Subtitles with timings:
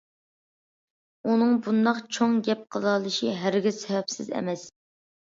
[1.33, 4.65] ئۇنىڭ بۇنداق‹‹ چوڭ گەپ›› قىلالىشى ھەرگىز سەۋەبسىز ئەمەس.